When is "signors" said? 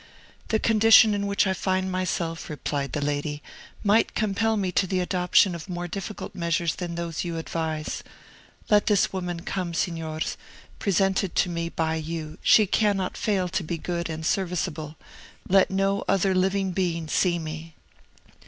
9.75-10.37